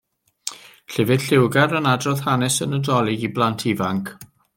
[0.93, 4.11] Llyfr lliwgar yn adrodd hanes y Nadolig i blant ifanc.